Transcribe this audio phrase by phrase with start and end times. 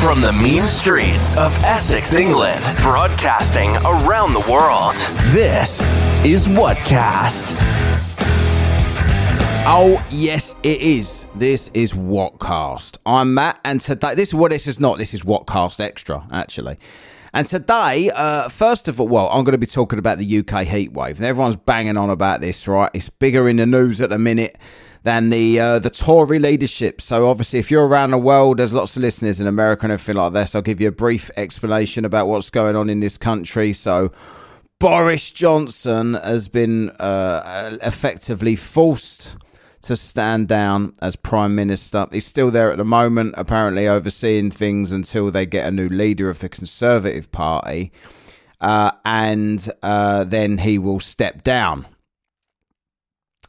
[0.00, 4.94] From the mean streets of Essex, England, broadcasting around the world,
[5.30, 5.82] this
[6.24, 7.54] is Whatkast.
[9.66, 11.26] Oh, yes, it is.
[11.34, 12.96] This is Whatkast.
[13.04, 14.96] I'm Matt, and today, this is what this is not.
[14.96, 16.78] This is Whatkast Extra, actually.
[17.34, 20.66] And today, uh, first of all, well, I'm going to be talking about the UK
[20.66, 21.16] heatwave.
[21.16, 22.90] And everyone's banging on about this, right?
[22.94, 24.56] It's bigger in the news at the minute
[25.02, 27.00] than the uh, the Tory leadership.
[27.00, 30.16] So obviously, if you're around the world, there's lots of listeners in America and everything
[30.16, 30.54] like this.
[30.54, 33.72] I'll give you a brief explanation about what's going on in this country.
[33.72, 34.12] So.
[34.78, 39.36] Boris Johnson has been uh, effectively forced
[39.82, 42.06] to stand down as Prime Minister.
[42.10, 46.28] He's still there at the moment, apparently overseeing things until they get a new leader
[46.28, 47.92] of the Conservative Party.
[48.60, 51.86] Uh, and uh, then he will step down.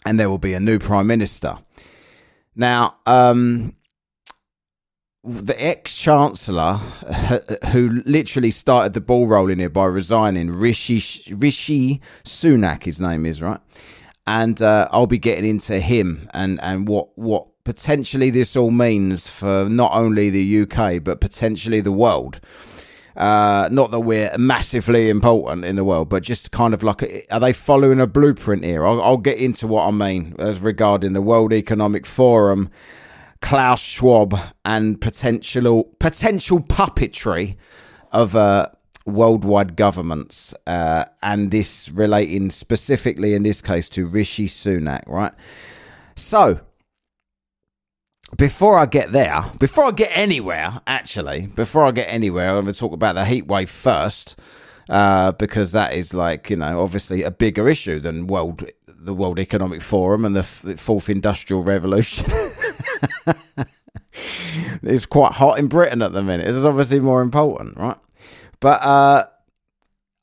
[0.05, 1.57] And there will be a new Prime Minister.
[2.55, 3.75] Now, um,
[5.23, 6.73] the ex Chancellor,
[7.71, 13.41] who literally started the ball rolling here by resigning, Rishi, Rishi Sunak, his name is,
[13.41, 13.59] right?
[14.27, 19.29] and uh, I'll be getting into him and and what what potentially this all means
[19.29, 22.39] for not only the UK but potentially the world.
[23.15, 27.39] Uh, not that we're massively important in the world, but just kind of like, are
[27.39, 28.85] they following a blueprint here?
[28.85, 32.69] I'll, I'll get into what I mean as regarding the World Economic Forum,
[33.41, 37.57] Klaus Schwab, and potential potential puppetry
[38.11, 38.67] of uh,
[39.05, 45.33] worldwide governments, uh, and this relating specifically in this case to Rishi Sunak, right?
[46.15, 46.61] So,
[48.37, 52.73] before I get there, before I get anywhere, actually, before I get anywhere, I'm going
[52.73, 54.39] to talk about the heat wave first,
[54.89, 59.39] uh, because that is like you know obviously a bigger issue than world the World
[59.39, 62.31] Economic Forum and the, fourth industrial revolution.
[64.83, 66.45] it's quite hot in Britain at the minute.
[66.45, 67.97] This is obviously more important, right?
[68.59, 69.25] But uh,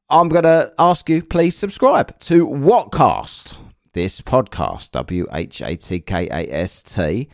[0.09, 3.59] I'm going to ask you, please subscribe to Whatkast,
[3.95, 7.29] this podcast, W H A T K A S T.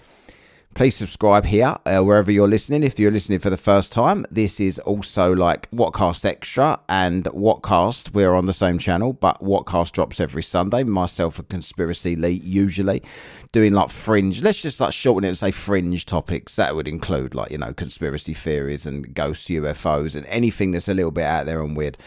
[0.75, 2.83] Please subscribe here, uh, wherever you're listening.
[2.83, 8.12] If you're listening for the first time, this is also like Whatkast Extra and Whatkast.
[8.12, 10.83] We're on the same channel, but Whatkast drops every Sunday.
[10.83, 13.05] Myself and Conspiracy Lee usually
[13.53, 14.43] doing like fringe.
[14.43, 16.57] Let's just like shorten it and say fringe topics.
[16.57, 20.95] That would include like you know conspiracy theories and ghosts, UFOs and anything that's a
[20.95, 21.99] little bit out there and weird.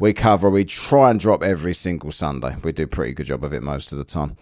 [0.00, 0.50] We cover.
[0.50, 2.56] We try and drop every single Sunday.
[2.64, 4.36] We do a pretty good job of it most of the time.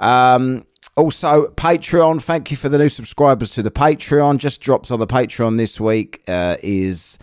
[0.00, 0.66] Um,
[0.98, 2.20] also, Patreon.
[2.20, 4.38] Thank you for the new subscribers to the Patreon.
[4.38, 7.18] Just dropped on the Patreon this week uh, is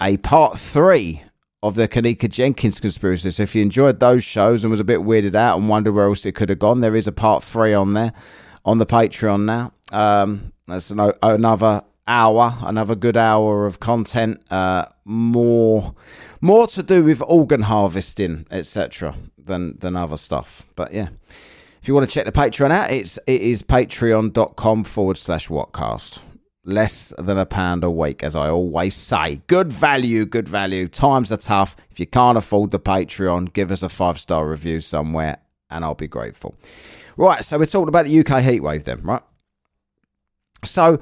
[0.00, 1.22] a part three
[1.62, 3.30] of the Kenneka Jenkins conspiracy.
[3.30, 6.06] So if you enjoyed those shows and was a bit weirded out and wonder where
[6.06, 8.12] else it could have gone, there is a part three on there
[8.66, 9.72] on the Patreon now.
[9.90, 14.42] Um, that's an, another hour, another good hour of content.
[14.52, 15.94] Uh, more,
[16.42, 20.66] more to do with organ harvesting, etc., than than other stuff.
[20.76, 21.08] But yeah.
[21.86, 26.20] If you want to check the Patreon out, it's it is patreon.com forward slash whatkast.
[26.64, 29.40] Less than a pound a week, as I always say.
[29.46, 30.88] Good value, good value.
[30.88, 31.76] Times are tough.
[31.92, 35.38] If you can't afford the Patreon, give us a five star review somewhere
[35.70, 36.56] and I'll be grateful.
[37.16, 39.22] Right, so we're talking about the UK heatwave then, right?
[40.64, 40.98] So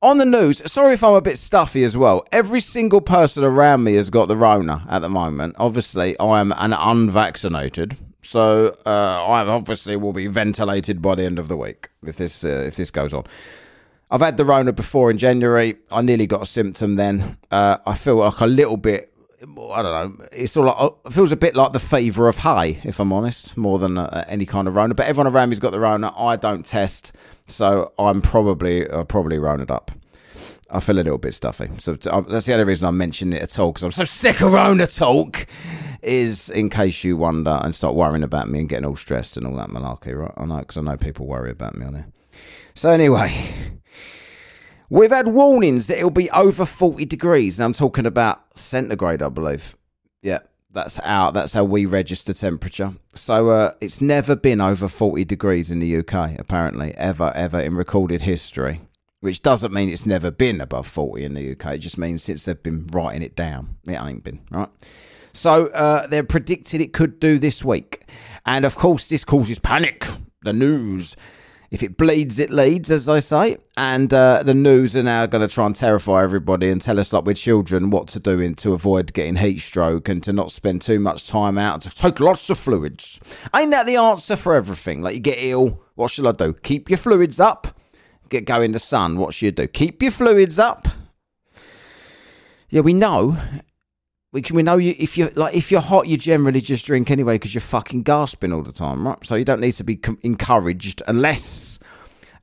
[0.00, 2.24] on the news, sorry if I'm a bit stuffy as well.
[2.32, 5.56] Every single person around me has got the Rona at the moment.
[5.58, 11.38] Obviously, I am an unvaccinated, so uh, I obviously will be ventilated by the end
[11.38, 13.24] of the week if this uh, if this goes on.
[14.10, 15.76] I've had the Rona before in January.
[15.92, 17.36] I nearly got a symptom then.
[17.50, 19.12] Uh, I feel like a little bit.
[19.40, 20.26] I don't know.
[20.32, 23.56] It's all like, it feels a bit like the fever of hay, if I'm honest,
[23.56, 24.94] more than uh, any kind of Rona.
[24.94, 26.12] But everyone around me's got the Rona.
[26.18, 27.16] I don't test,
[27.46, 29.92] so I'm probably probably Rona'd up.
[30.72, 31.68] I feel a little bit stuffy.
[31.78, 34.40] So uh, that's the only reason I'm mentioning it at all because I'm so sick
[34.40, 35.46] of Rona talk.
[36.02, 39.46] Is in case you wonder and start worrying about me and getting all stressed and
[39.46, 40.32] all that malarkey, right?
[40.34, 42.06] I know because I know people worry about me on there.
[42.72, 43.30] So anyway,
[44.88, 47.58] we've had warnings that it'll be over 40 degrees.
[47.58, 49.74] And I'm talking about centigrade, I believe.
[50.22, 50.38] Yeah,
[50.70, 52.94] that's our that's how we register temperature.
[53.12, 57.74] So uh, it's never been over 40 degrees in the UK, apparently, ever, ever in
[57.74, 58.80] recorded history
[59.20, 61.74] which doesn't mean it's never been above 40 in the UK.
[61.74, 64.68] It just means since they've been writing it down, it ain't been, right?
[65.32, 68.06] So uh, they're predicted it could do this week.
[68.46, 70.06] And of course, this causes panic.
[70.42, 71.16] The news.
[71.70, 73.58] If it bleeds, it leads, as I say.
[73.76, 77.12] And uh, the news are now going to try and terrify everybody and tell us,
[77.12, 80.50] like we're children, what to do in, to avoid getting heat stroke and to not
[80.50, 83.20] spend too much time out, to take lots of fluids.
[83.54, 85.02] Ain't that the answer for everything?
[85.02, 86.54] Like you get ill, what shall I do?
[86.54, 87.68] Keep your fluids up
[88.30, 89.66] get go in the sun, what should you do?
[89.68, 90.88] Keep your fluids up.
[92.70, 93.36] Yeah, we know.
[94.32, 97.10] We can, we know you if you're like if you're hot, you generally just drink
[97.10, 99.18] anyway because you're fucking gasping all the time, right?
[99.26, 101.80] So you don't need to be com- encouraged unless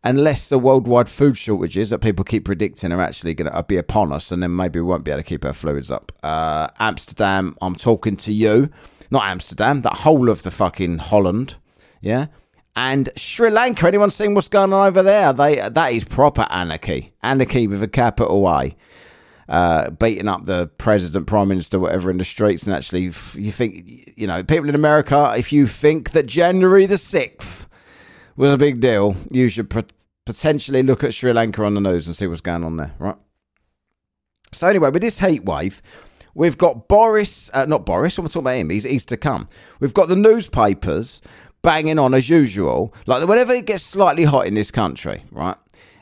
[0.03, 4.11] unless the worldwide food shortages that people keep predicting are actually going to be upon
[4.11, 6.11] us, and then maybe we won't be able to keep our fluids up.
[6.23, 8.69] Uh, Amsterdam, I'm talking to you,
[9.09, 11.55] not Amsterdam, that whole of the fucking Holland,
[12.01, 12.27] yeah.
[12.77, 15.33] And Sri Lanka, anyone seen what's going on over there?
[15.33, 18.75] They that is proper anarchy, anarchy with a capital A
[19.49, 22.67] uh, beating up the president, prime minister, whatever in the streets.
[22.67, 26.95] And actually, you think, you know, people in America, if you think that January the
[26.95, 27.65] 6th
[28.35, 29.73] was a big deal, you should
[30.27, 33.17] potentially look at Sri Lanka on the news and see what's going on there, right?
[34.51, 35.81] So, anyway, with this heat wave,
[36.35, 39.47] we've got Boris, uh, not Boris, I'm talking about him, he's, he's to come.
[39.79, 41.21] We've got the newspapers
[41.61, 42.93] banging on as usual.
[43.05, 45.57] Like, whenever it gets slightly hot in this country, right?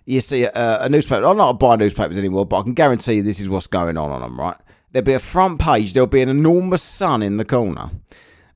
[0.05, 1.25] you see a, a newspaper.
[1.25, 4.11] I'm not buy newspapers anymore, but I can guarantee you this is what's going on
[4.11, 4.57] on them, right?
[4.91, 5.93] There'll be a front page.
[5.93, 7.89] There'll be an enormous sun in the corner,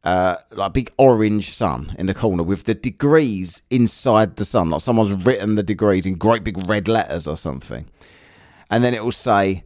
[0.03, 4.69] uh, like a big orange sun in the corner with the degrees inside the sun.
[4.69, 7.85] Like someone's written the degrees in great big red letters or something.
[8.69, 9.63] And then it will say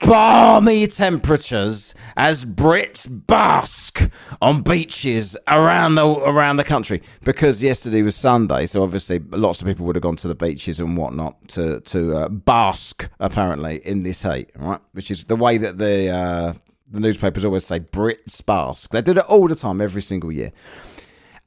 [0.00, 4.10] balmy temperatures as Brits bask
[4.40, 7.02] on beaches around the around the country.
[7.24, 10.80] Because yesterday was Sunday, so obviously lots of people would have gone to the beaches
[10.80, 14.80] and whatnot to to uh, bask apparently in this heat, right?
[14.92, 16.52] Which is the way that the uh,
[16.90, 18.90] the newspapers always say Brits bask.
[18.90, 20.52] They do it all the time, every single year.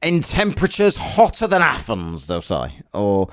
[0.01, 3.29] In temperatures hotter than Athens, they'll say, or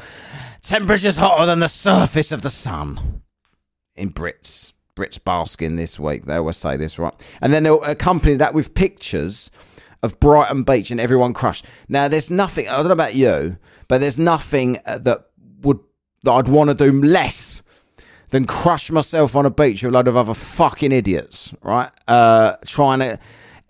[0.63, 3.23] temperatures hotter than the surface of the sun.
[3.95, 6.27] In Brits Brits basking this week.
[6.27, 7.15] They always say this, right?
[7.41, 9.51] And then they'll accompany that with pictures
[10.03, 11.65] of Brighton Beach and everyone crushed.
[11.89, 12.69] Now, there's nothing.
[12.69, 13.57] I don't know about you,
[13.89, 15.27] but there's nothing uh, that
[15.63, 15.79] would
[16.25, 17.63] that I'd want to do less
[18.29, 21.91] than crush myself on a beach with a load of other fucking idiots, right?
[22.09, 23.19] Uh, trying to.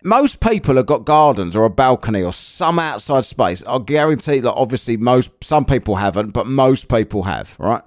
[0.05, 3.63] Most people have got gardens or a balcony or some outside space.
[3.65, 7.81] I guarantee that obviously most some people haven't, but most people have, right?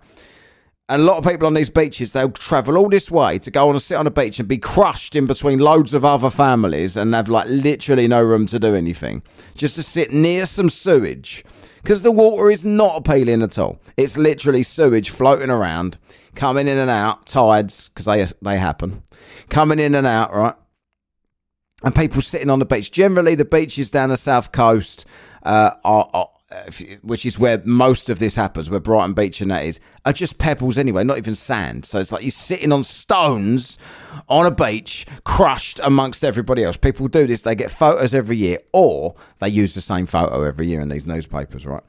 [0.89, 3.69] And a lot of people on these beaches, they'll travel all this way to go
[3.69, 6.97] on and sit on a beach and be crushed in between loads of other families
[6.97, 9.23] and have like literally no room to do anything.
[9.57, 11.45] Just to sit near some sewage.
[11.83, 13.81] Because the water is not appealing at all.
[13.97, 15.99] It's literally sewage floating around,
[16.37, 19.03] coming in and out, tides, because they, they happen,
[19.49, 20.55] coming in and out, right?
[21.83, 22.93] And people sitting on the beach.
[22.93, 25.05] Generally, the beaches down the south coast
[25.43, 26.29] uh, are, are
[27.03, 30.39] which is where most of this happens, where Brighton Beach and that is, are just
[30.39, 31.85] pebbles anyway, not even sand.
[31.85, 33.79] So it's like you're sitting on stones
[34.29, 36.77] on a beach, crushed amongst everybody else.
[36.77, 40.67] People do this, they get photos every year, or they use the same photo every
[40.67, 41.83] year in these newspapers, right?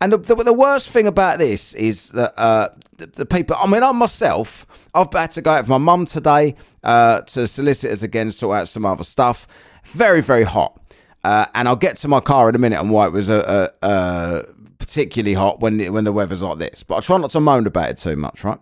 [0.00, 3.66] And the, the, the worst thing about this is that uh, the, the, people, I
[3.66, 8.02] mean, I myself, I've had to go out with my mum today uh, to solicitors
[8.02, 9.46] again, sort out some other stuff.
[9.84, 10.80] Very, very hot.
[11.24, 13.72] Uh, and I'll get to my car in a minute and why it was a,
[13.82, 14.42] a, a
[14.78, 16.82] particularly hot when the, when the weather's like this.
[16.82, 18.58] But I try not to moan about it too much, right?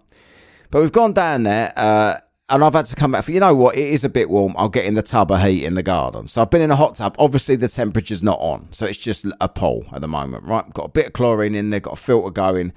[0.70, 2.18] But we've gone down there, uh,
[2.48, 3.32] and I've had to come back for.
[3.32, 3.76] You know what?
[3.76, 4.54] It is a bit warm.
[4.56, 6.28] I'll get in the tub of heat in the garden.
[6.28, 7.16] So I've been in a hot tub.
[7.18, 10.64] Obviously, the temperature's not on, so it's just a pool at the moment, right?
[10.72, 12.72] Got a bit of chlorine in there, got a filter going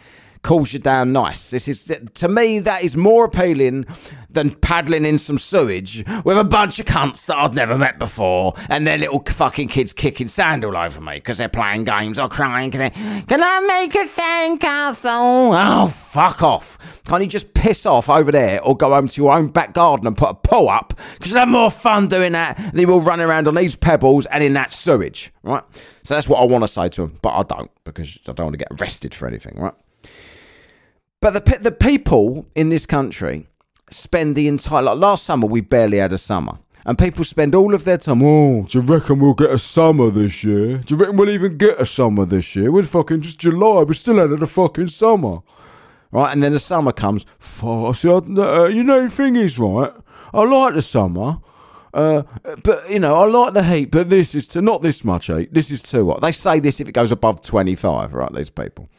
[0.45, 1.49] cools you down nice.
[1.49, 3.87] This is to me that is more appealing
[4.29, 8.53] than paddling in some sewage with a bunch of cunts that I've never met before,
[8.69, 12.29] and their little fucking kids kicking sand all over me because they're playing games or
[12.29, 12.69] crying.
[12.69, 15.51] Can, can I make a sandcastle?
[15.55, 16.77] Oh, fuck off!
[17.05, 20.05] Can't you just piss off over there or go home to your own back garden
[20.05, 20.93] and put a pull up?
[21.13, 24.27] Because you have more fun doing that than you will running around on these pebbles
[24.27, 25.63] and in that sewage, right?
[26.03, 28.45] So that's what I want to say to them, but I don't because I don't
[28.45, 29.73] want to get arrested for anything, right?
[31.25, 33.47] But the the people in this country
[33.89, 36.59] spend the entire like last summer we barely had a summer.
[36.85, 40.11] And people spend all of their time, oh, do you reckon we'll get a summer
[40.11, 40.77] this year?
[40.77, 42.71] Do you reckon we'll even get a summer this year?
[42.71, 45.39] We're fucking just July, We're still had a fucking summer.
[46.11, 49.93] Right, and then the summer comes, see, uh, you know, the thing is, right,
[50.31, 51.37] I like the summer,
[51.91, 52.21] uh,
[52.63, 55.51] but you know, I like the heat, but this is too, not this much heat.
[55.51, 56.21] This is too hot.
[56.21, 58.89] They say this if it goes above 25, right, these people.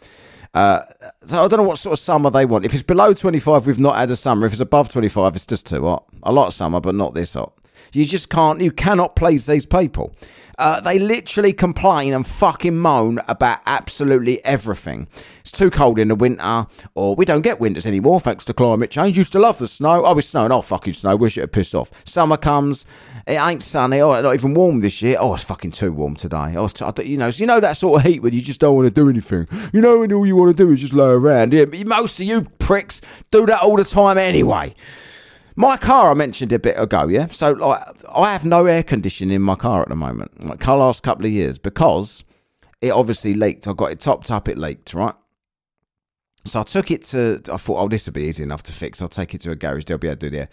[0.56, 0.82] Uh,
[1.26, 2.64] so I don't know what sort of summer they want.
[2.64, 4.46] If it's below 25, we've not had a summer.
[4.46, 6.06] If it's above 25, it's just too hot.
[6.22, 7.52] A lot of summer, but not this hot.
[7.92, 10.14] You just can't, you cannot please these people.
[10.58, 15.06] Uh, they literally complain and fucking moan about absolutely everything.
[15.40, 18.90] It's too cold in the winter, or we don't get winters anymore thanks to climate
[18.90, 19.18] change.
[19.18, 20.04] Used to love the snow.
[20.06, 20.52] Oh, it's snowing.
[20.52, 21.16] Oh, fucking snow.
[21.16, 21.90] Wish it had pissed off.
[22.06, 22.86] Summer comes.
[23.26, 24.00] It ain't sunny.
[24.00, 25.16] Oh, not even warm this year.
[25.20, 26.54] Oh, it's fucking too warm today.
[26.56, 26.68] Oh,
[27.02, 28.90] you know, so you know that sort of heat when you just don't want to
[28.90, 29.46] do anything.
[29.72, 31.52] You know, when all you want to do is just lay around.
[31.52, 34.74] Yeah, most of you pricks do that all the time anyway.
[35.58, 37.26] My car, I mentioned a bit ago, yeah.
[37.26, 37.82] So like,
[38.14, 40.44] I have no air conditioning in my car at the moment.
[40.44, 42.24] Like, car last couple of years because
[42.82, 43.66] it obviously leaked.
[43.66, 44.48] I got it topped up.
[44.48, 45.14] It leaked, right?
[46.44, 47.40] So I took it to.
[47.50, 49.00] I thought, oh, this will be easy enough to fix.
[49.00, 49.84] I'll take it to a garage.
[49.84, 50.52] They'll be able to do it.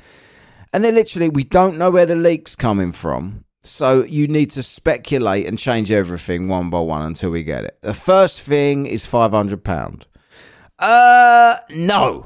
[0.71, 3.43] And then literally, we don't know where the leak's coming from.
[3.61, 7.77] So you need to speculate and change everything one by one until we get it.
[7.81, 10.07] The first thing is five hundred pound.
[10.79, 12.25] Uh, no,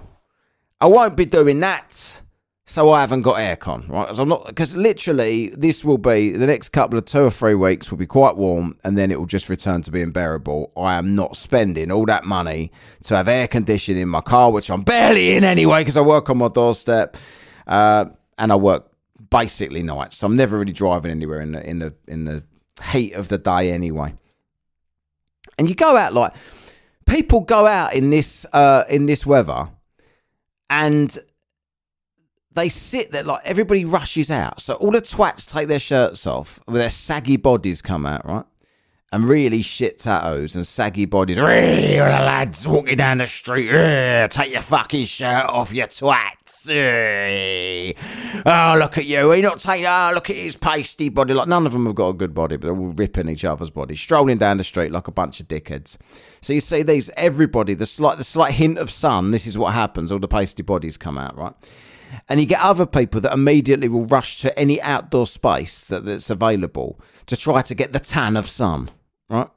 [0.79, 2.22] I won't be doing that
[2.69, 4.03] so I haven't got aircon, right?
[4.03, 7.55] Because I'm not because literally this will be the next couple of two or three
[7.55, 10.74] weeks will be quite warm, and then it will just return to being bearable.
[10.75, 14.69] I am not spending all that money to have air conditioning in my car, which
[14.69, 17.15] I'm barely in anyway because I work on my doorstep,
[17.67, 18.05] uh,
[18.38, 18.91] and I work
[19.29, 22.43] basically nights, so I'm never really driving anywhere in the in the in the
[22.91, 24.13] heat of the day anyway.
[25.57, 26.36] And you go out like
[27.05, 29.69] people go out in this uh, in this weather,
[30.69, 31.17] and
[32.57, 34.59] they sit there like everybody rushes out.
[34.61, 38.45] So all the twats take their shirts off, with their saggy bodies come out, right?
[39.09, 41.37] And really shit tattoos and saggy bodies.
[41.37, 43.69] Hey, the lads walking down the street.
[43.69, 46.67] Hey, take your fucking shirt off, you twats.
[46.67, 47.95] Hey.
[48.45, 49.31] Oh, look at you.
[49.31, 49.85] He not taking.
[49.85, 51.33] Oh, look at his pasty body.
[51.33, 53.69] Like none of them have got a good body, but they're all ripping each other's
[53.69, 55.97] bodies, strolling down the street like a bunch of dickheads.
[56.41, 57.75] So you see these everybody.
[57.75, 59.31] The slight, the slight hint of sun.
[59.31, 60.11] This is what happens.
[60.11, 61.53] All the pasty bodies come out, right?
[62.29, 66.29] And you get other people that immediately will rush to any outdoor space that, that's
[66.29, 68.89] available to try to get the tan of sun,
[69.29, 69.49] right?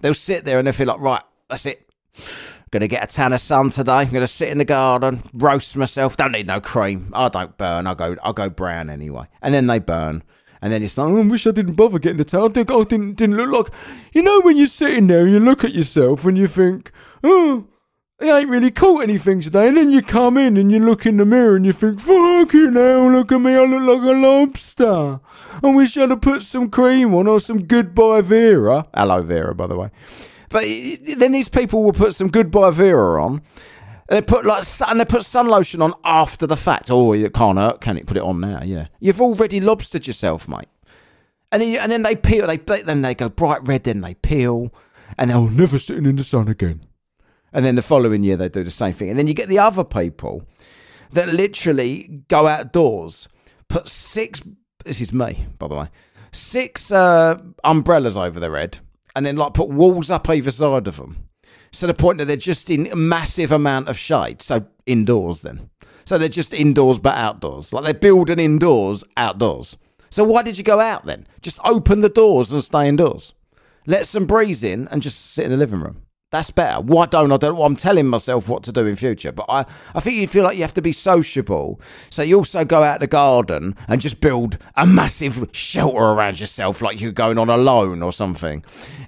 [0.00, 1.88] They'll sit there and they'll feel like, right, that's it.
[2.16, 2.24] I'm
[2.70, 3.92] Gonna get a tan of sun today.
[3.92, 6.16] I'm gonna sit in the garden, roast myself.
[6.16, 7.10] Don't need no cream.
[7.14, 7.86] I don't burn.
[7.86, 9.26] I go, I go brown anyway.
[9.40, 10.22] And then they burn.
[10.60, 12.42] And then it's like, oh, I wish I didn't bother getting the tan.
[12.42, 13.78] I think I didn't, didn't look like,
[14.12, 16.90] you know, when you're sitting there and you look at yourself and you think,
[17.22, 17.68] oh,
[18.20, 19.68] I ain't really caught anything today.
[19.68, 22.72] And then you come in and you look in the mirror and you think, fucking
[22.72, 25.20] hell, look at me, I look like a lobster.
[25.62, 28.86] I wish I'd have put some cream on or some goodbye Vera.
[28.92, 29.90] Aloe Vera, by the way.
[30.48, 30.64] But
[31.16, 33.42] then these people will put some goodbye Vera on.
[34.08, 36.90] And they put like and they put sun lotion on after the fact.
[36.90, 38.06] Oh, it can't hurt, can it?
[38.06, 38.88] Put it on now, yeah.
[38.98, 40.68] You've already lobstered yourself, mate.
[41.52, 42.46] And then, and then they peel.
[42.46, 43.84] They then they go bright red.
[43.84, 44.72] Then they peel,
[45.18, 46.87] and they'll never sitting in the sun again.
[47.58, 49.10] And then the following year they do the same thing.
[49.10, 50.44] And then you get the other people
[51.10, 53.28] that literally go outdoors,
[53.66, 54.40] put six,
[54.84, 55.88] this is me, by the way,
[56.30, 58.78] six uh, umbrellas over their head,
[59.16, 61.28] and then like put walls up either side of them.
[61.72, 64.40] So the point that they're just in a massive amount of shade.
[64.40, 65.68] So indoors then.
[66.04, 67.72] So they're just indoors but outdoors.
[67.72, 69.76] Like they're building indoors, outdoors.
[70.10, 71.26] So why did you go out then?
[71.42, 73.34] Just open the doors and stay indoors.
[73.84, 76.02] Let some breeze in and just sit in the living room.
[76.30, 76.82] That's better.
[76.82, 77.38] Why don't I?
[77.38, 80.44] Don't, I'm telling myself what to do in future, but I, I think you feel
[80.44, 81.80] like you have to be sociable.
[82.10, 86.82] So you also go out the garden and just build a massive shelter around yourself,
[86.82, 88.62] like you're going on alone or something,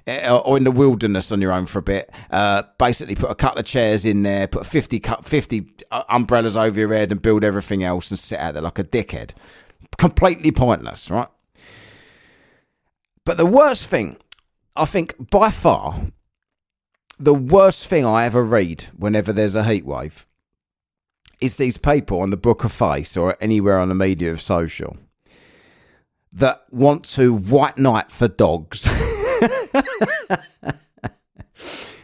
[0.07, 2.09] uh, or in the wilderness on your own for a bit.
[2.31, 6.79] Uh, basically, put a couple of chairs in there, put 50, 50 uh, umbrellas over
[6.79, 9.33] your head, and build everything else, and sit out there like a dickhead.
[9.99, 11.29] Completely pointless, right?
[13.25, 14.17] But the worst thing,
[14.75, 16.01] I think, by far
[17.21, 20.25] the worst thing I ever read whenever there's a heat wave
[21.39, 24.97] is these people on the Book of Face or anywhere on the media of social
[26.33, 28.81] that want to white knight for dogs.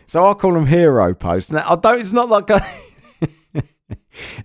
[0.06, 1.52] so I call them hero posts.
[1.52, 2.00] Now I don't.
[2.00, 2.80] It's not like I.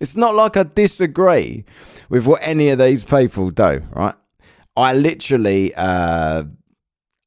[0.01, 1.65] it's not like I disagree
[2.09, 3.83] with what any of these people do.
[3.91, 4.15] Right?
[4.77, 5.75] I literally.
[5.75, 6.45] Uh,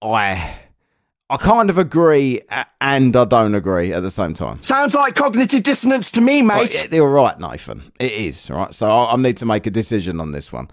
[0.01, 0.55] I
[1.29, 2.41] I kind of agree
[2.79, 4.61] and I don't agree at the same time.
[4.61, 6.91] Sounds like cognitive dissonance to me, mate.
[6.91, 7.91] You're right, Nathan.
[7.99, 8.73] It is, right?
[8.73, 10.69] So I, I need to make a decision on this one.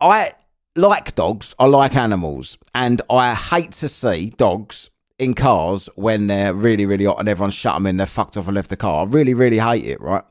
[0.00, 0.34] I
[0.76, 6.54] like dogs, I like animals, and I hate to see dogs in cars when they're
[6.54, 9.04] really, really hot and everyone's shut them in, they're fucked off and left the car.
[9.04, 10.24] I really, really hate it, right?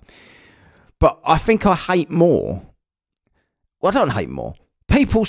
[1.00, 2.64] But I think I hate more.
[3.82, 4.56] Well, I don't hate more.
[4.88, 5.26] People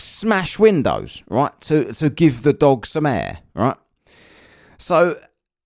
[0.00, 3.76] smash windows, right, to to give the dog some air, right?
[4.78, 5.18] So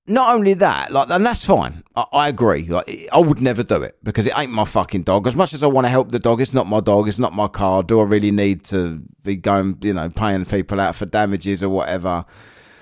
[0.07, 1.85] not only that, like, and that's fine.
[1.95, 2.65] I, I, agree.
[2.65, 5.27] Like, I would never do it because it ain't my fucking dog.
[5.27, 7.09] As much as I want to help the dog, it's not my dog.
[7.09, 7.83] It's not my car.
[7.83, 11.69] Do I really need to be going, you know, paying people out for damages or
[11.69, 12.25] whatever?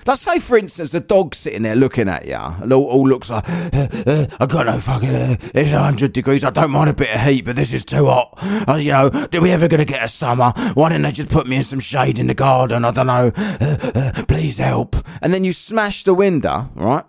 [0.05, 3.29] Like, say, for instance, the dog sitting there looking at you, and all, all looks
[3.29, 6.93] like, uh, uh, I got no fucking, uh, it's 100 degrees, I don't mind a
[6.93, 8.37] bit of heat, but this is too hot.
[8.67, 10.51] Uh, you know, are we ever going to get a summer?
[10.73, 12.85] Why didn't they just put me in some shade in the garden?
[12.85, 13.31] I don't know.
[13.35, 14.95] Uh, uh, please help.
[15.21, 17.05] And then you smash the window, right?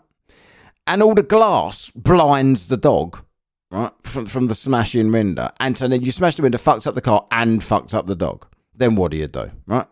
[0.87, 3.25] And all the glass blinds the dog,
[3.71, 5.51] right, from, from the smashing window.
[5.61, 8.17] And so then you smash the window, fucks up the car, and fucks up the
[8.17, 8.47] dog.
[8.75, 9.87] Then what do you do, right?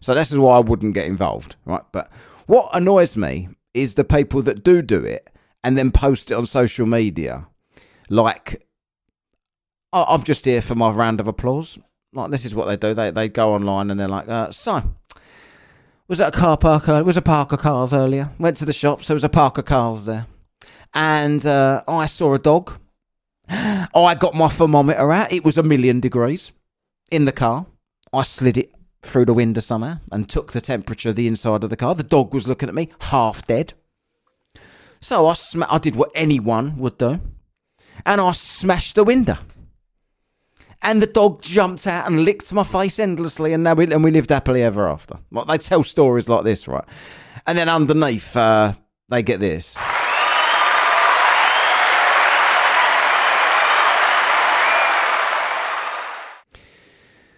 [0.00, 1.82] So this is why I wouldn't get involved, right?
[1.90, 2.10] But
[2.46, 5.28] what annoys me is the people that do do it
[5.62, 7.46] and then post it on social media.
[8.08, 8.64] Like,
[9.92, 11.78] "Oh, I'm just here for my round of applause.
[12.12, 12.94] Like, this is what they do.
[12.94, 14.94] They, they go online and they're like, uh, so,
[16.08, 16.88] was that a car park.
[16.88, 18.30] Uh, was a park of cars earlier.
[18.38, 19.08] Went to the shops.
[19.08, 20.26] There was a park of cars there,
[20.94, 22.72] and uh, I saw a dog.
[23.48, 25.32] I got my thermometer out.
[25.32, 26.52] It was a million degrees
[27.10, 27.66] in the car.
[28.12, 31.70] I slid it through the window somehow and took the temperature of the inside of
[31.70, 31.94] the car.
[31.94, 33.74] The dog was looking at me, half dead.
[35.00, 37.20] So I sm- I did what anyone would do,
[38.04, 39.36] and I smashed the window.
[40.82, 44.10] And the dog jumped out and licked my face endlessly, and now we, and we
[44.10, 45.18] lived happily ever after.
[45.30, 46.84] Like they tell stories like this, right?
[47.46, 48.72] And then underneath, uh,
[49.08, 49.78] they get this.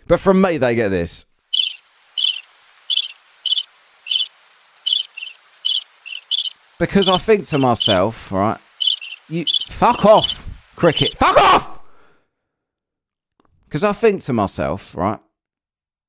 [0.07, 1.27] But from me, they get this.
[6.79, 8.59] Because I think to myself, right,
[9.29, 11.79] you fuck off, cricket, fuck off.
[13.65, 15.19] Because I think to myself, right,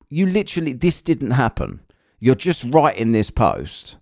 [0.08, 1.80] you literally, this didn't happen.
[2.20, 3.96] You're just writing this post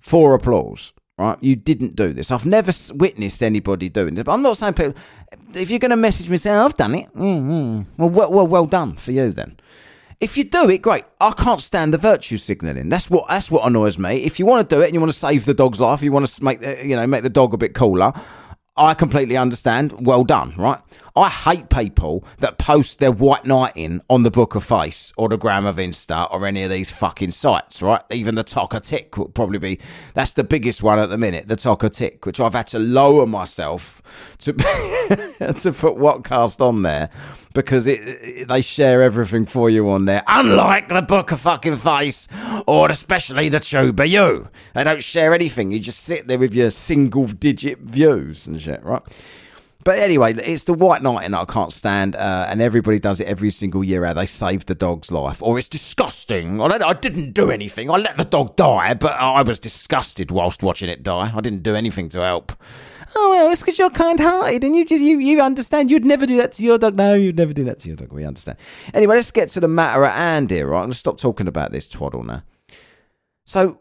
[0.00, 1.36] for applause, right?
[1.42, 2.30] You didn't do this.
[2.30, 4.24] I've never witnessed anybody doing this.
[4.24, 4.94] But I'm not saying people,
[5.54, 8.46] if you're going to message me saying, I've done it, mm, mm, well, well, well,
[8.46, 9.56] well done for you then.
[10.24, 11.04] If you do it, great.
[11.20, 12.88] I can't stand the virtue signalling.
[12.88, 14.22] That's what that's what annoys me.
[14.22, 16.12] If you want to do it and you want to save the dog's life, you
[16.12, 18.10] want to make the, you know make the dog a bit cooler.
[18.74, 20.06] I completely understand.
[20.06, 20.80] Well done, right?
[21.16, 25.28] I hate people that post their white knight in on the Book of Face or
[25.28, 28.02] the Gram of Insta or any of these fucking sites, right?
[28.10, 29.78] Even the Tocker Tick would probably be
[30.14, 33.26] that's the biggest one at the minute, the Tocker Tick, which I've had to lower
[33.26, 34.02] myself
[34.38, 37.10] to to put Whatkast on there
[37.54, 40.24] because it, it- they share everything for you on there.
[40.26, 42.26] Unlike the Book of fucking Face
[42.66, 45.70] or especially the Tuber You, they don't share anything.
[45.70, 49.02] You just sit there with your single digit views and shit, right?
[49.84, 53.26] But anyway, it's the white knight and I can't stand, uh, and everybody does it
[53.26, 54.04] every single year.
[54.06, 56.60] How they saved the dog's life, or it's disgusting.
[56.60, 57.90] I, I didn't do anything.
[57.90, 61.30] I let the dog die, but I was disgusted whilst watching it die.
[61.34, 62.52] I didn't do anything to help.
[63.14, 65.90] Oh well, it's because you're kind-hearted and you just you you understand.
[65.90, 66.96] You'd never do that to your dog.
[66.96, 68.12] No, you'd never do that to your dog.
[68.12, 68.58] We understand.
[68.92, 70.66] Anyway, let's get to the matter at hand here.
[70.66, 72.42] Right, I'm gonna stop talking about this twaddle now.
[73.44, 73.80] So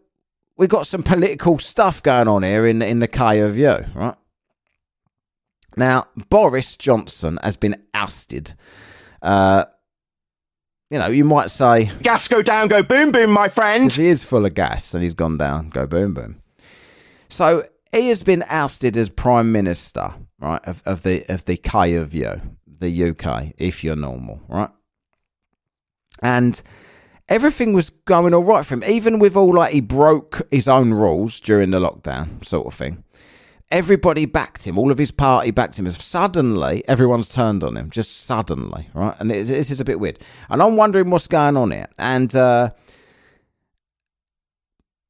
[0.58, 4.16] we've got some political stuff going on here in in the K of you, right?
[5.76, 8.54] Now, Boris Johnson has been ousted.
[9.22, 9.66] Uh,
[10.90, 13.92] you know, you might say Gas go down, go boom boom, my friend.
[13.92, 16.42] he is full of gas and he's gone down, go boom boom.
[17.30, 21.96] So he has been ousted as prime minister, right, of, of the of the K
[21.96, 24.70] of you, the UK, if you're normal, right?
[26.22, 26.62] And
[27.28, 30.94] everything was going all right for him, even with all like he broke his own
[30.94, 33.04] rules during the lockdown, sort of thing.
[33.74, 34.78] Everybody backed him.
[34.78, 35.90] All of his party backed him.
[35.90, 37.90] Suddenly, everyone's turned on him.
[37.90, 39.16] Just suddenly, right?
[39.20, 40.20] And it, this is a bit weird.
[40.52, 41.88] And I'm wondering what's going on here.
[41.98, 42.70] And uh,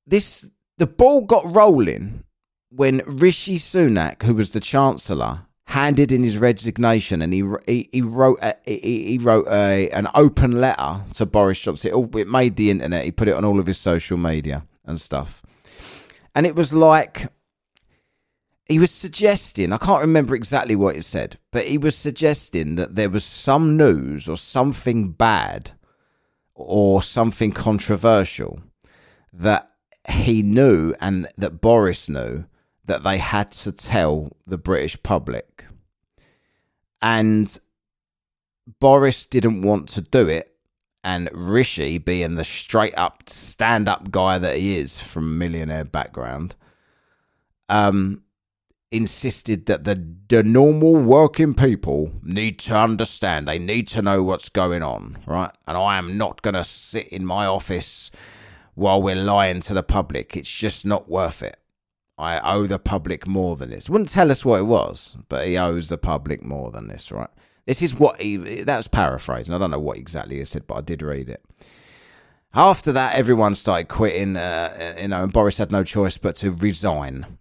[0.08, 0.48] this
[0.78, 2.24] the ball got rolling
[2.70, 8.02] when Rishi Sunak, who was the chancellor, handed in his resignation, and he he, he
[8.02, 11.92] wrote a, he, he wrote a an open letter to Boris Johnson.
[11.94, 13.04] It, it made the internet.
[13.04, 15.44] He put it on all of his social media and stuff,
[16.34, 17.28] and it was like
[18.68, 19.74] he was suggesting.
[19.74, 23.76] I can't remember exactly what it said, but he was suggesting that there was some
[23.76, 25.72] news or something bad
[26.56, 28.62] or something controversial
[29.34, 29.72] that
[30.10, 32.46] he knew and that Boris knew
[32.86, 35.66] that they had to tell the British public.
[37.02, 37.58] And
[38.80, 40.50] Boris didn't want to do it.
[41.06, 46.56] And Rishi, being the straight up, stand up guy that he is from millionaire background,
[47.68, 48.23] um,
[48.94, 53.48] insisted that the, the normal working people need to understand.
[53.48, 55.52] They need to know what's going on, right?
[55.68, 58.12] And I am not going to sit in my office
[58.76, 60.38] while we're lying to the public.
[60.38, 61.58] It's just not worth it.
[62.18, 63.90] I owe the public more than this.
[63.90, 67.30] Wouldn't tell us what it was, but he owes the public more than this, right?
[67.66, 68.38] This is what he.
[68.38, 69.54] That was paraphrasing.
[69.54, 71.44] I don't know what exactly he said, but I did read it.
[72.54, 76.52] After that, everyone started quitting, uh, you know, and Boris had no choice but to
[76.52, 77.40] resign.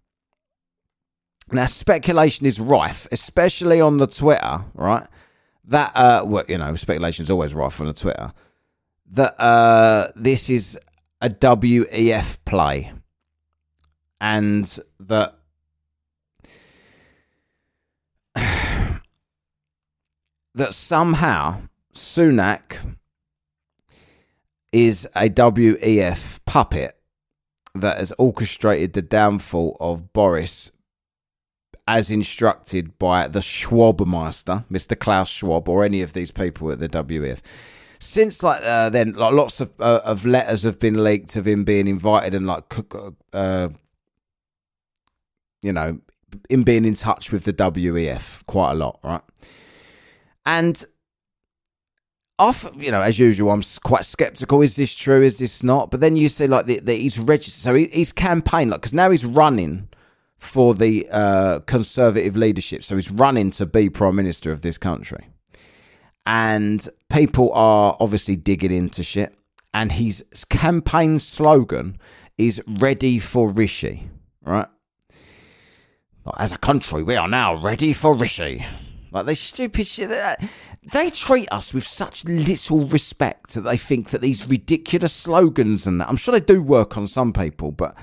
[1.52, 5.06] Now, speculation is rife, especially on the Twitter, right?
[5.66, 8.32] That, uh, well, you know, speculation is always rife on the Twitter.
[9.10, 10.78] That uh, this is
[11.20, 12.90] a WEF play,
[14.18, 14.64] and
[15.00, 15.36] that
[20.54, 21.60] that somehow
[21.94, 22.96] Sunak
[24.72, 26.98] is a WEF puppet
[27.74, 30.72] that has orchestrated the downfall of Boris
[31.86, 34.98] as instructed by the Schwabmeister, Mr.
[34.98, 37.40] Klaus Schwab, or any of these people at the WEF.
[37.98, 41.64] Since like uh, then, like lots of uh, of letters have been leaked of him
[41.64, 42.64] being invited and like
[43.32, 43.68] uh,
[45.62, 46.00] you know
[46.48, 49.20] him being in touch with the WEF quite a lot, right?
[50.44, 50.84] And
[52.38, 54.62] off, you know, as usual, I'm quite skeptical.
[54.62, 55.22] Is this true?
[55.22, 55.92] Is this not?
[55.92, 59.10] But then you say like that he's registered, so he, he's campaign like because now
[59.10, 59.88] he's running
[60.42, 62.82] for the uh, conservative leadership.
[62.82, 65.28] So he's running to be prime minister of this country,
[66.26, 69.34] and people are obviously digging into shit.
[69.72, 71.96] And his campaign slogan
[72.36, 74.10] is "Ready for Rishi,"
[74.42, 74.66] right?
[76.36, 78.66] As a country, we are now ready for Rishi.
[79.12, 80.10] Like they stupid shit.
[80.92, 86.00] They treat us with such little respect that they think that these ridiculous slogans and
[86.00, 86.08] that.
[86.08, 87.96] I'm sure they do work on some people, but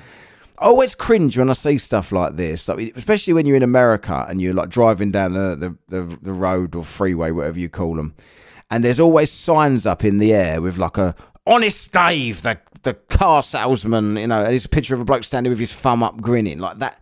[0.62, 3.64] Oh, I always cringe when I see stuff like this, like, especially when you're in
[3.64, 7.70] America and you're like driving down the, the, the, the road or freeway, whatever you
[7.70, 8.16] call them,
[8.70, 11.16] and there's always signs up in the air with like a
[11.48, 15.24] honest Dave, the the car salesman, you know, and it's a picture of a bloke
[15.24, 17.02] standing with his thumb up, grinning like that.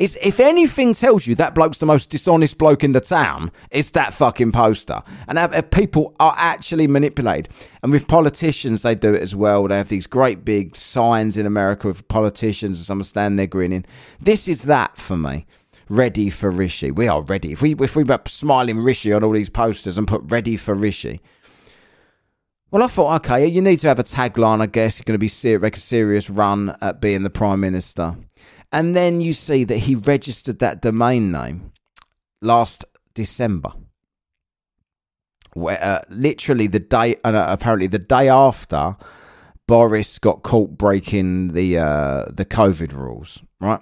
[0.00, 4.14] If anything tells you that bloke's the most dishonest bloke in the town, it's that
[4.14, 5.02] fucking poster.
[5.28, 5.38] And
[5.70, 7.52] people are actually manipulated.
[7.82, 9.68] And with politicians, they do it as well.
[9.68, 13.84] They have these great big signs in America with politicians, and someone standing there grinning.
[14.18, 15.44] This is that for me.
[15.90, 16.90] Ready for Rishi.
[16.90, 17.52] We are ready.
[17.52, 21.20] If we if we smiling Rishi on all these posters and put ready for Rishi,
[22.70, 24.62] well, I thought, okay, you need to have a tagline.
[24.62, 28.16] I guess you're going to be make a serious run at being the prime minister.
[28.72, 31.72] And then you see that he registered that domain name
[32.40, 33.72] last December.
[35.54, 38.96] Where uh, literally the day, uh, apparently the day after
[39.66, 43.80] Boris got caught breaking the uh, the COVID rules, right?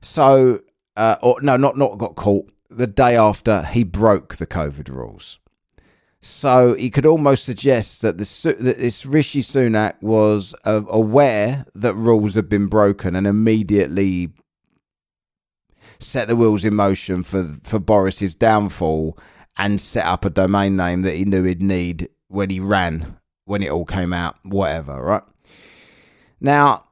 [0.00, 0.60] So,
[0.96, 2.50] uh, or no, not not got caught.
[2.70, 5.38] The day after he broke the COVID rules,
[6.28, 11.94] so he could almost suggest that, this, that this Rishi Sunak was uh, aware that
[11.94, 14.30] rules had been broken and immediately
[15.98, 19.18] set the wheels in motion for for Boris's downfall
[19.56, 23.62] and set up a domain name that he knew he'd need when he ran when
[23.62, 25.22] it all came out whatever right?
[26.40, 26.84] Now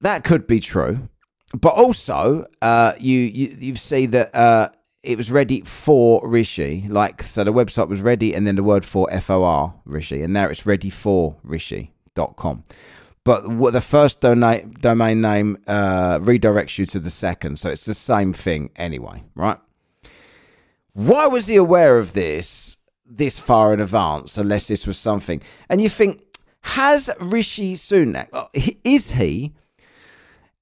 [0.00, 1.08] that could be true
[1.54, 4.68] but also uh, you, you you see that uh,
[5.06, 6.84] it was ready for Rishi.
[6.88, 10.22] Like, so the website was ready and then the word for F O R Rishi.
[10.22, 12.64] And now it's ready for Rishi.com.
[13.22, 17.58] But what the first domain, domain name uh, redirects you to the second.
[17.58, 19.58] So it's the same thing anyway, right?
[20.92, 22.76] Why was he aware of this
[23.08, 25.40] this far in advance, unless this was something?
[25.68, 26.22] And you think,
[26.62, 28.46] has Rishi Sunak, uh,
[28.82, 29.54] is he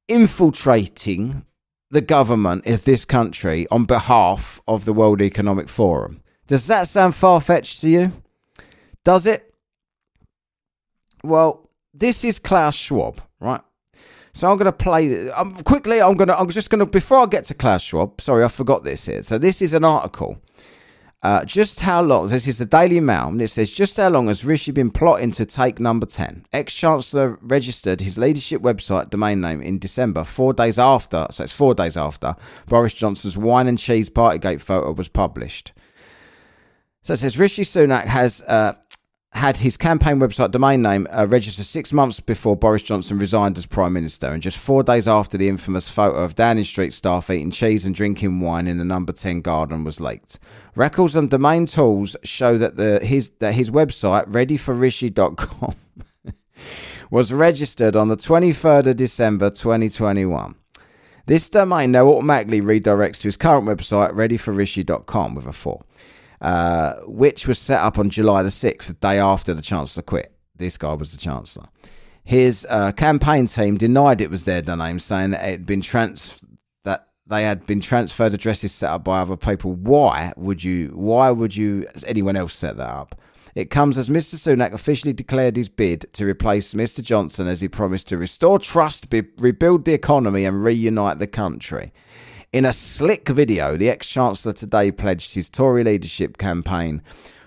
[0.07, 1.47] infiltrating
[1.91, 6.23] the government of this country on behalf of the World Economic Forum.
[6.47, 8.13] Does that sound far fetched to you?
[9.05, 9.55] Does it?
[11.23, 13.61] Well, this is Klaus Schwab, right?
[14.33, 16.03] So I'm going to play um, quickly.
[16.03, 16.39] I'm going to.
[16.39, 16.87] I'm just going to.
[16.87, 19.23] Before I get to Klaus Schwab, sorry, I forgot this here.
[19.23, 20.39] So this is an article
[21.25, 24.29] uh, just how long, this is the Daily Mail, and it says, just how long
[24.29, 26.45] has Rishi been plotting to take number 10?
[26.53, 31.53] Ex Chancellor registered his leadership website domain name in December, four days after, so it's
[31.53, 35.73] four days after, Boris Johnson's wine and cheese Partygate photo was published.
[37.05, 38.75] So it says Rishi Sunak has uh,
[39.35, 43.67] had his campaign website domain name uh, registered six months before Boris Johnson resigned as
[43.67, 47.51] Prime Minister, and just four days after the infamous photo of Downing Street staff eating
[47.51, 50.39] cheese and drinking wine in the number 10 garden was leaked.
[50.77, 55.75] Records on domain tools show that, the, his, that his website, readyforrishi.com,
[57.11, 60.55] was registered on the 23rd of December 2021.
[61.27, 65.83] This domain now automatically redirects to his current website, readyforrishi.com with a 4.
[66.45, 70.31] Uh, which was set up on July the 6th, the day after the Chancellor quit.
[70.55, 71.69] This guy was the Chancellor.
[72.23, 76.45] His uh, campaign team denied it was their domain, saying that it had been trans
[76.83, 79.73] that they had been transferred addresses set up by other people.
[79.73, 80.89] Why would you?
[80.89, 81.87] Why would you?
[82.07, 83.19] Anyone else set that up?
[83.55, 84.35] It comes as Mr.
[84.35, 87.03] Sunak officially declared his bid to replace Mr.
[87.03, 91.91] Johnson as he promised to restore trust, be, rebuild the economy, and reunite the country.
[92.55, 97.03] In a slick video, the ex Chancellor today pledged his Tory leadership campaign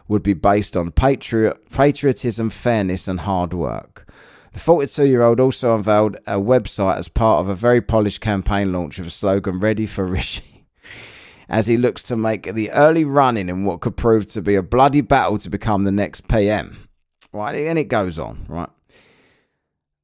[0.09, 4.11] would be based on patriot, patriotism, fairness, and hard work.
[4.51, 8.73] The 42 year old also unveiled a website as part of a very polished campaign
[8.73, 10.65] launch with a slogan Ready for Rishi.
[11.47, 14.61] as he looks to make the early running in what could prove to be a
[14.61, 16.89] bloody battle to become the next PM.
[17.31, 18.69] Right, and it goes on, right?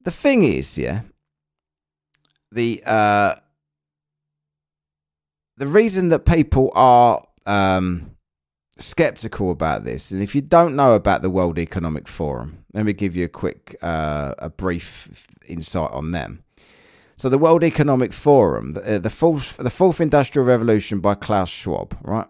[0.00, 1.02] The thing is, yeah,
[2.50, 3.34] the uh,
[5.56, 8.10] the reason that people are um,
[8.78, 12.92] skeptical about this, and if you don't know about the World Economic Forum, let me
[12.92, 16.42] give you a quick, uh, a brief insight on them.
[17.16, 21.48] So, the World Economic Forum, the, uh, the fourth, the fourth Industrial Revolution by Klaus
[21.48, 22.26] Schwab, right?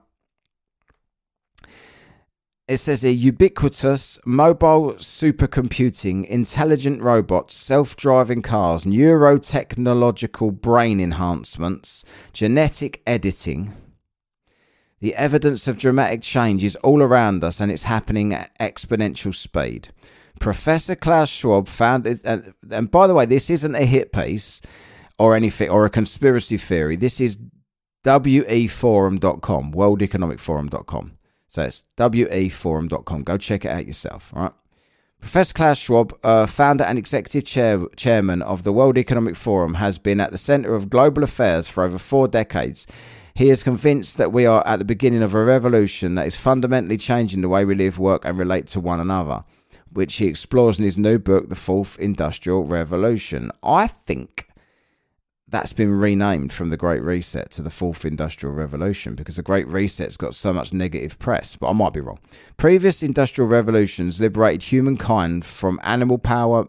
[2.66, 13.02] It says a ubiquitous mobile supercomputing, intelligent robots, self driving cars, neurotechnological brain enhancements, genetic
[13.06, 13.74] editing.
[15.00, 19.88] The evidence of dramatic change is all around us and it's happening at exponential speed.
[20.40, 24.62] Professor Klaus Schwab found, and, and by the way, this isn't a hit piece
[25.18, 26.96] or anything or a conspiracy theory.
[26.96, 27.36] This is
[28.06, 31.12] weforum.com, World Economic Forum.com.
[31.54, 33.22] So it's weforum.com.
[33.22, 34.32] Go check it out yourself.
[34.34, 34.52] All right.
[35.20, 39.96] Professor Klaus Schwab, uh, founder and executive chair, chairman of the World Economic Forum, has
[39.96, 42.88] been at the center of global affairs for over four decades.
[43.36, 46.96] He is convinced that we are at the beginning of a revolution that is fundamentally
[46.96, 49.44] changing the way we live, work, and relate to one another,
[49.92, 53.52] which he explores in his new book, The Fourth Industrial Revolution.
[53.62, 54.48] I think
[55.54, 59.68] that's been renamed from the Great Reset to the Fourth Industrial Revolution because the Great
[59.68, 62.18] Reset's got so much negative press, but I might be wrong.
[62.56, 66.66] Previous industrial revolutions liberated humankind from animal power,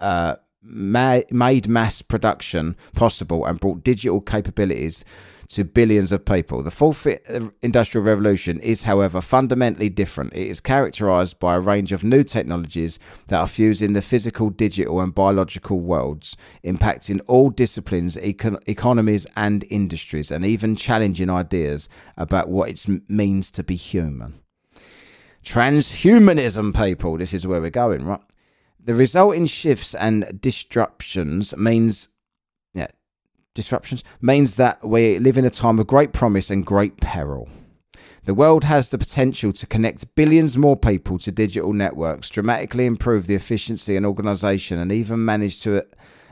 [0.00, 0.36] uh,
[0.66, 5.04] ma- made mass production possible, and brought digital capabilities
[5.48, 6.62] to billions of people.
[6.62, 10.32] The fourth uh, industrial revolution is, however, fundamentally different.
[10.32, 12.98] It is characterized by a range of new technologies
[13.28, 19.64] that are fusing the physical, digital, and biological worlds, impacting all disciplines, econ- economies, and
[19.70, 24.40] industries, and even challenging ideas about what it means to be human.
[25.44, 28.20] Transhumanism, people, this is where we're going, right?
[28.86, 32.06] The resulting shifts and disruptions means
[32.72, 32.86] yeah,
[33.52, 37.48] disruptions means that we live in a time of great promise and great peril.
[38.26, 43.26] The world has the potential to connect billions more people to digital networks, dramatically improve
[43.26, 45.82] the efficiency and organization, and even manage to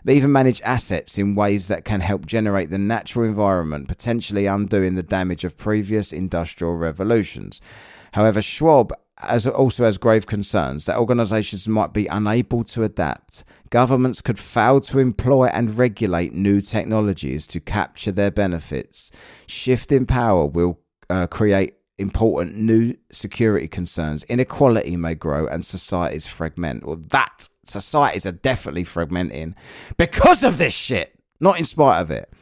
[0.09, 5.03] even manage assets in ways that can help generate the natural environment, potentially undoing the
[5.03, 7.61] damage of previous industrial revolutions.
[8.13, 8.93] However, Schwab
[9.29, 13.45] as also has grave concerns that organizations might be unable to adapt.
[13.71, 19.11] Governments could fail to employ and regulate new technologies to capture their benefits.
[19.47, 24.25] Shift in power will uh, create important new security concerns.
[24.25, 26.85] Inequality may grow and societies fragment.
[26.87, 29.55] Well, that societies are definitely fragmenting
[29.97, 32.33] because of this shit, not in spite of it.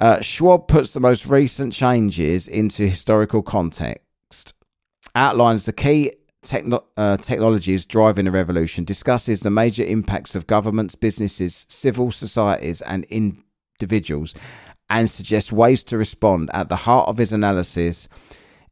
[0.00, 4.04] Uh, Schwab puts the most recent changes into historical context
[5.18, 10.94] outlines the key techno- uh, technologies driving the revolution, discusses the major impacts of governments,
[10.94, 14.34] businesses, civil societies, and individuals,
[14.88, 16.50] and suggests ways to respond.
[16.54, 18.08] At the heart of his analysis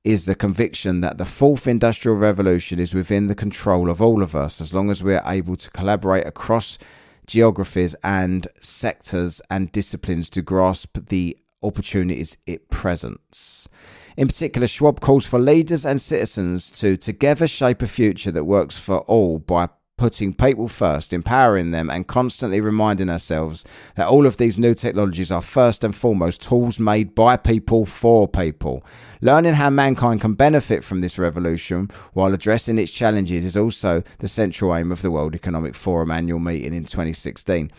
[0.05, 4.37] is the conviction that the fourth industrial revolution is within the control of all of
[4.37, 6.79] us as long as we are able to collaborate across
[7.27, 13.69] geographies and sectors and disciplines to grasp the opportunities it presents.
[14.17, 18.79] In particular, Schwab calls for leaders and citizens to together shape a future that works
[18.79, 23.65] for all by putting people first, empowering them, and constantly reminding ourselves
[23.97, 28.27] that all of these new technologies are first and foremost tools made by people for
[28.27, 28.85] people.
[29.21, 34.29] Learning how mankind can benefit from this revolution while addressing its challenges is also the
[34.29, 37.71] central aim of the World Economic Forum annual meeting in 2016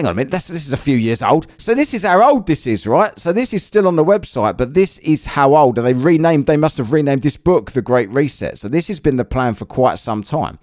[0.00, 1.46] hang on a minute, this is a few years old.
[1.58, 3.16] So this is how old this is, right?
[3.18, 5.76] So this is still on the website, but this is how old.
[5.76, 8.56] And they renamed, they must have renamed this book The Great Reset.
[8.56, 10.58] So this has been the plan for quite some time.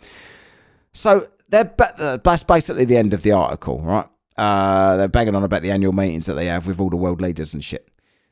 [0.92, 4.08] So they're, uh, that's basically the end of the article, right?
[4.38, 7.22] Uh, they're banging on about the annual meetings that they have with all the world
[7.22, 7.88] leaders and shit.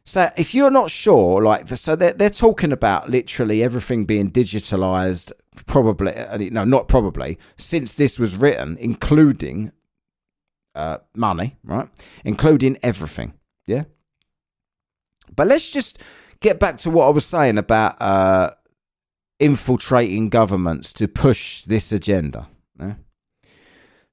[0.05, 5.31] So if you're not sure, like, so they're, they're talking about literally everything being digitalized,
[5.67, 9.71] probably, uh, no, not probably, since this was written, including
[10.75, 11.87] uh, money, right?
[12.23, 13.33] Including everything.
[13.65, 13.83] Yeah.
[15.35, 16.01] But let's just
[16.39, 18.51] get back to what I was saying about uh,
[19.39, 22.47] infiltrating governments to push this agenda.
[22.79, 22.95] Yeah?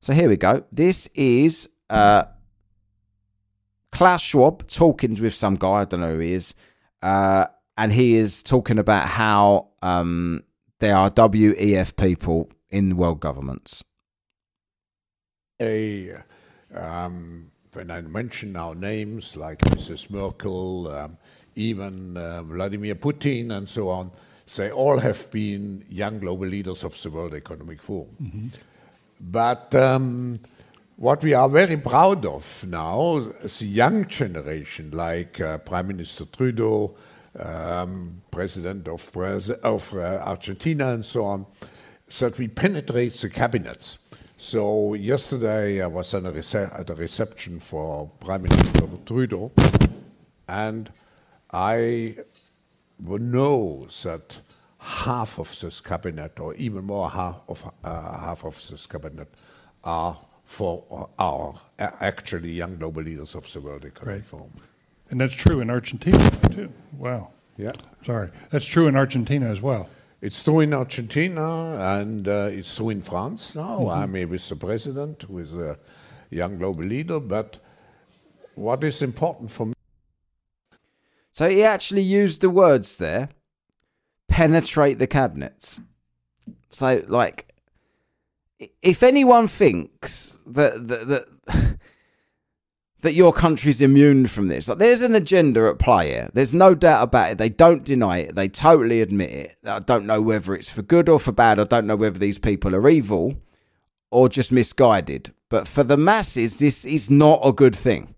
[0.00, 0.64] So here we go.
[0.72, 2.24] This is uh,
[3.90, 5.82] Klaus Schwab talking with some guy.
[5.82, 6.54] I don't know who he is.
[7.02, 7.46] Uh,
[7.76, 10.44] and he is talking about how um,
[10.80, 13.84] there are WEF people in world governments.
[15.60, 16.24] Um,
[16.72, 20.10] when I mention now names like Mrs.
[20.10, 21.16] Merkel, um,
[21.54, 24.10] even uh, Vladimir Putin, and so on,
[24.56, 28.16] they all have been young global leaders of the World Economic Forum.
[28.22, 28.46] Mm-hmm.
[29.20, 30.40] But um,
[30.96, 36.24] what we are very proud of now, is the young generation, like uh, Prime Minister
[36.26, 36.94] Trudeau,
[37.38, 41.46] um, President of, of uh, Argentina, and so on,
[42.18, 43.98] that we penetrate the cabinets.
[44.44, 49.52] So yesterday I was at a, rece- at a reception for Prime Minister Trudeau,
[50.48, 50.90] and
[51.52, 52.16] I
[52.98, 54.38] know that
[54.78, 59.28] half of this cabinet, or even more half of uh, half of this cabinet,
[59.84, 64.28] are for our actually young global leaders of the World Economic right.
[64.28, 64.50] Forum.
[65.10, 66.72] And that's true in Argentina too.
[66.98, 67.30] Wow.
[67.56, 67.74] Yeah.
[68.04, 69.88] Sorry, that's true in Argentina as well.
[70.22, 73.80] It's true in Argentina and uh, it's true in France now.
[73.80, 74.02] Mm-hmm.
[74.02, 75.76] I'm here with the president, who is a
[76.30, 77.20] young global leader.
[77.20, 77.58] But
[78.54, 79.74] what is important for me?
[81.32, 83.30] So he actually used the words there
[84.32, 85.80] penetrate the cabinets.
[86.70, 87.52] So, like,
[88.80, 91.78] if anyone thinks that that that,
[93.02, 96.30] that your country's immune from this, like, there's an agenda at play here.
[96.32, 97.38] There's no doubt about it.
[97.38, 98.34] They don't deny it.
[98.34, 99.56] They totally admit it.
[99.66, 101.60] I don't know whether it's for good or for bad.
[101.60, 103.34] I don't know whether these people are evil
[104.10, 105.32] or just misguided.
[105.48, 108.14] But for the masses, this is not a good thing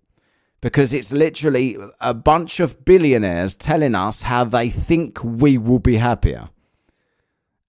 [0.61, 5.97] because it's literally a bunch of billionaires telling us how they think we will be
[5.97, 6.49] happier.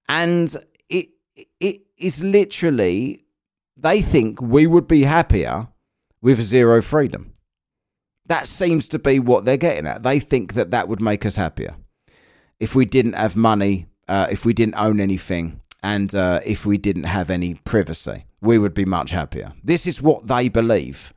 [0.07, 0.55] And
[0.89, 1.09] it
[1.59, 3.21] it is literally
[3.75, 5.67] they think we would be happier
[6.25, 7.31] with zero freedom.
[8.25, 10.01] That seems to be what they're getting at.
[10.01, 11.75] They think that that would make us happier
[12.59, 16.79] if we didn't have money, uh, if we didn't own anything, and uh, if we
[16.79, 18.25] didn't have any privacy.
[18.41, 19.53] We would be much happier.
[19.63, 21.13] This is what they believe.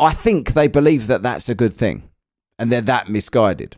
[0.00, 2.08] I think they believe that that's a good thing
[2.58, 3.76] and they're that misguided.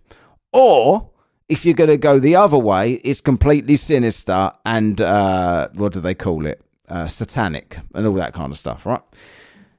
[0.53, 1.11] Or
[1.49, 6.01] if you're going to go the other way, it's completely sinister and uh, what do
[6.01, 6.63] they call it?
[6.89, 9.03] Uh, satanic and all that kind of stuff, right?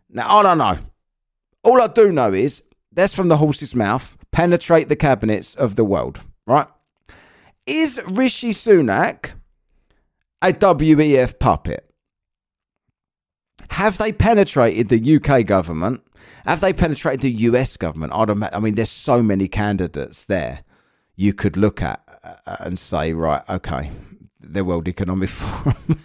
[0.10, 0.78] Now, I don't know.
[1.64, 5.84] All I do know is that's from the horse's mouth penetrate the cabinets of the
[5.84, 6.68] world, right?
[7.66, 9.34] Is Rishi Sunak
[10.42, 11.84] a WEF puppet?
[13.72, 16.02] Have they penetrated the UK government
[16.48, 18.14] have they penetrated the US government?
[18.16, 20.62] I mean, there's so many candidates there
[21.16, 23.92] you could look at uh, and say, right, okay,
[24.40, 26.00] the World Economic Forum.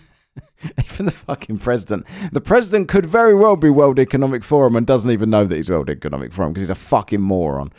[0.84, 2.06] even the fucking president.
[2.32, 5.70] The president could very well be World Economic Forum and doesn't even know that he's
[5.70, 7.72] World Economic Forum because he's a fucking moron.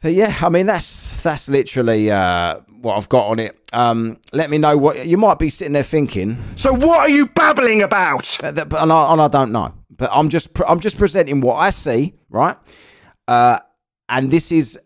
[0.00, 3.56] But yeah, I mean that's that's literally uh, what I've got on it.
[3.72, 6.42] Um, let me know what you might be sitting there thinking.
[6.56, 8.36] So what are you babbling about?
[8.40, 11.70] But, and, I, and I don't know but I'm just I'm just presenting what I
[11.70, 12.56] see, right?
[13.28, 13.60] Uh,
[14.08, 14.76] and this is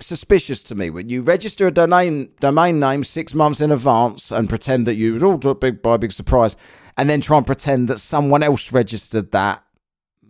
[0.00, 4.48] suspicious to me when you register a domain domain name six months in advance and
[4.48, 6.56] pretend that you was all big by big surprise,
[6.96, 9.62] and then try and pretend that someone else registered that.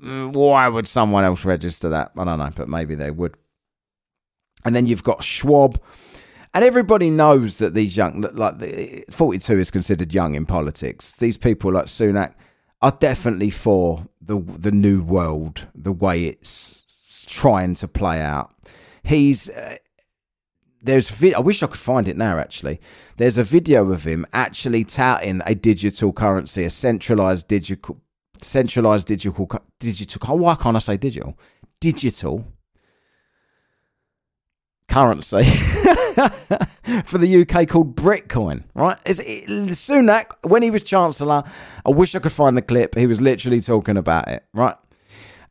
[0.02, 2.12] Mm, why would someone else register that?
[2.16, 3.34] I don't know, but maybe they would.
[4.64, 5.80] And then you've got Schwab.
[6.54, 11.12] And everybody knows that these young, like 42 is considered young in politics.
[11.12, 12.34] These people like Sunak,
[12.80, 18.50] are definitely for the the new world, the way it's trying to play out.
[19.02, 19.76] He's uh,
[20.82, 22.38] there's vi- I wish I could find it now.
[22.38, 22.80] Actually,
[23.16, 28.00] there's a video of him actually touting a digital currency, a centralized digital,
[28.40, 30.38] centralized digital, digital.
[30.38, 31.38] Why can't I say digital?
[31.80, 32.44] Digital
[34.88, 35.44] currency
[37.04, 38.98] for the UK called Britcoin, right?
[39.06, 41.44] It, Sunak, when he was Chancellor,
[41.84, 42.96] I wish I could find the clip.
[42.96, 44.74] He was literally talking about it, right?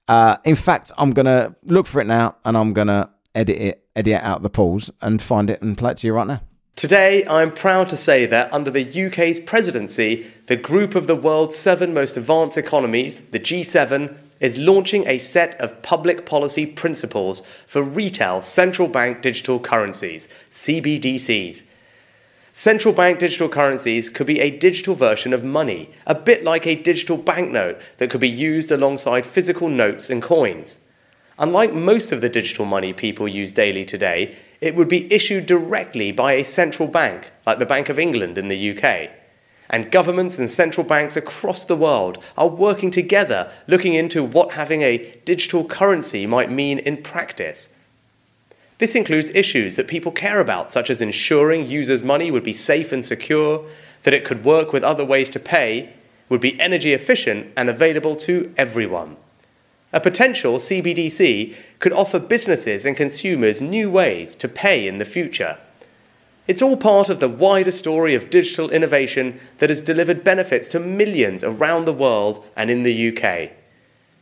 [0.07, 3.57] Uh, in fact, I'm going to look for it now and I'm going to edit
[3.57, 6.41] it, edit out the pause and find it and play it to you right now.
[6.75, 11.55] Today, I'm proud to say that under the UK's presidency, the group of the world's
[11.55, 17.81] seven most advanced economies, the G7, is launching a set of public policy principles for
[17.81, 21.63] retail central bank digital currencies, CBDCs.
[22.53, 26.75] Central bank digital currencies could be a digital version of money, a bit like a
[26.75, 30.77] digital banknote that could be used alongside physical notes and coins.
[31.39, 36.11] Unlike most of the digital money people use daily today, it would be issued directly
[36.11, 39.11] by a central bank, like the Bank of England in the UK
[39.69, 44.81] and governments and central banks across the world are working together looking into what having
[44.81, 47.69] a digital currency might mean in practice.
[48.77, 52.91] This includes issues that people care about, such as ensuring users' money would be safe
[52.91, 53.65] and secure,
[54.03, 55.93] that it could work with other ways to pay,
[56.29, 59.17] would be energy efficient and available to everyone.
[59.93, 65.57] A potential CBDC could offer businesses and consumers new ways to pay in the future.
[66.45, 70.79] It's all part of the wider story of digital innovation that has delivered benefits to
[70.79, 73.51] millions around the world and in the UK.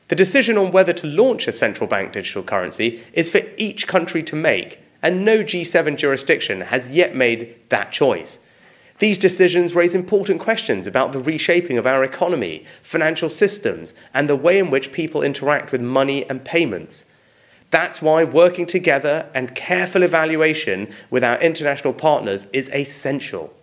[0.07, 4.21] The decision on whether to launch a central bank digital currency is for each country
[4.23, 8.37] to make, and no G7 jurisdiction has yet made that choice.
[8.99, 14.37] These decisions raise important questions about the reshaping of our economy, financial systems, and the
[14.37, 17.03] way in which people interact with money and payments.
[17.71, 23.53] That's why working together and careful evaluation with our international partners is essential.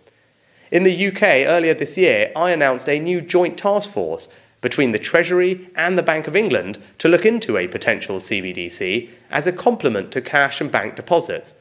[0.69, 4.29] In the UK earlier this year, I announced a new joint task force
[4.61, 9.47] between the Treasury and the Bank of England to look into a potential CBDC as
[9.47, 11.55] a complement to cash and bank deposits.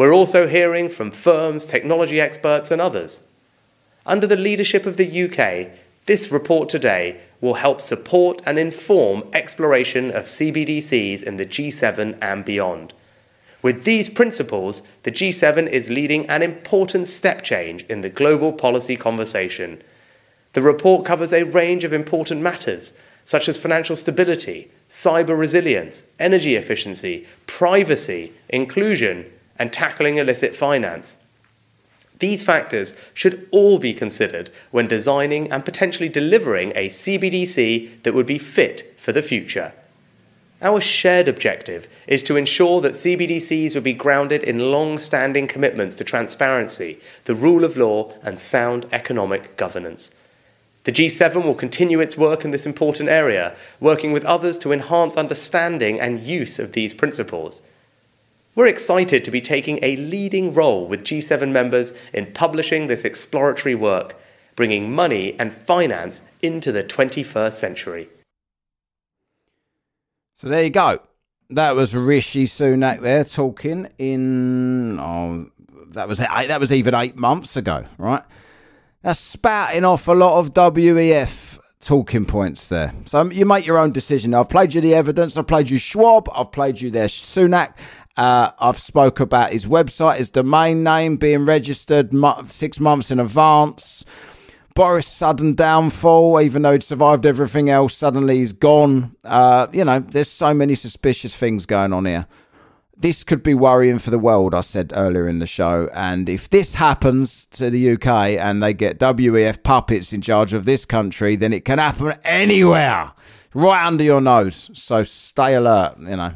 [0.00, 3.20] We're also hearing from firms, technology experts, and others.
[4.06, 5.72] Under the leadership of the UK,
[6.06, 12.46] this report today will help support and inform exploration of CBDCs in the G7 and
[12.46, 12.94] beyond.
[13.60, 18.96] With these principles, the G7 is leading an important step change in the global policy
[18.96, 19.82] conversation.
[20.54, 22.92] The report covers a range of important matters,
[23.26, 29.30] such as financial stability, cyber resilience, energy efficiency, privacy, inclusion,
[29.60, 31.16] and tackling illicit finance.
[32.18, 38.26] These factors should all be considered when designing and potentially delivering a CBDC that would
[38.26, 39.72] be fit for the future.
[40.62, 45.94] Our shared objective is to ensure that CBDCs would be grounded in long standing commitments
[45.96, 50.10] to transparency, the rule of law, and sound economic governance.
[50.84, 55.16] The G7 will continue its work in this important area, working with others to enhance
[55.16, 57.62] understanding and use of these principles.
[58.54, 63.74] We're excited to be taking a leading role with G7 members in publishing this exploratory
[63.76, 64.16] work,
[64.56, 68.08] bringing money and finance into the 21st century.
[70.34, 71.00] So there you go.
[71.50, 75.50] That was Rishi Sunak there talking in oh,
[75.88, 78.22] that was that was even eight months ago, right?
[79.02, 82.92] That's spouting off a lot of WEF talking points there.
[83.06, 84.34] So you make your own decision.
[84.34, 85.36] I've played you the evidence.
[85.36, 86.28] I've played you Schwab.
[86.34, 87.76] I've played you there Sunak.
[88.20, 92.12] Uh, I've spoke about his website, his domain name being registered
[92.44, 94.04] six months in advance.
[94.74, 99.16] Boris' sudden downfall, even though he'd survived everything else, suddenly he's gone.
[99.24, 102.26] Uh, you know, there's so many suspicious things going on here.
[102.94, 105.88] This could be worrying for the world, I said earlier in the show.
[105.94, 110.66] And if this happens to the UK and they get WEF puppets in charge of
[110.66, 113.12] this country, then it can happen anywhere,
[113.54, 114.68] right under your nose.
[114.74, 116.34] So stay alert, you know.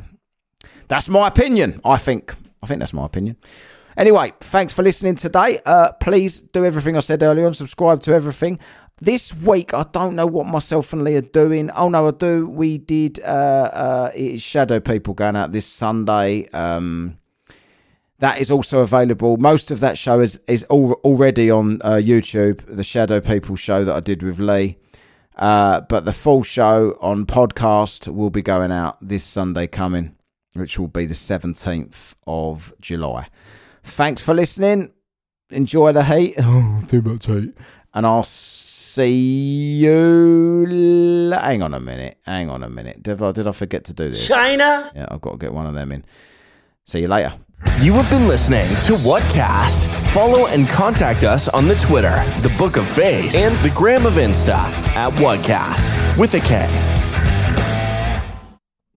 [0.88, 1.76] That's my opinion.
[1.84, 2.34] I think.
[2.62, 3.36] I think that's my opinion.
[3.96, 5.60] Anyway, thanks for listening today.
[5.64, 7.54] Uh, please do everything I said earlier on.
[7.54, 8.58] Subscribe to everything.
[9.00, 11.70] This week, I don't know what myself and Lee are doing.
[11.70, 12.48] Oh no, I do.
[12.48, 16.48] We did uh, uh, it's Shadow People going out this Sunday.
[16.48, 17.18] Um,
[18.18, 19.36] that is also available.
[19.36, 22.62] Most of that show is is al- already on uh, YouTube.
[22.66, 24.78] The Shadow People show that I did with Lee.
[25.36, 30.13] Uh, but the full show on podcast will be going out this Sunday coming
[30.54, 33.28] which will be the 17th of July.
[33.82, 34.92] Thanks for listening.
[35.50, 36.34] Enjoy the heat.
[36.40, 37.54] Oh, too much heat.
[37.92, 41.30] And I'll see you.
[41.32, 42.18] Hang on a minute.
[42.24, 43.02] Hang on a minute.
[43.02, 44.26] Did I, did I forget to do this?
[44.26, 44.90] China?
[44.94, 46.04] Yeah, I've got to get one of them in.
[46.86, 47.32] See you later.
[47.80, 49.86] You have been listening to Whatkast.
[50.12, 54.14] Follow and contact us on the Twitter, the Book of Face, and the Gram of
[54.14, 54.56] Insta
[54.96, 57.03] at Whatkast with a K.